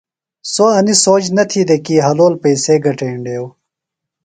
[0.53, 3.43] سوۡ اینیۡ سوچ نہ تھی دےۡ کی حلول پیئسے گٹینڈیو۔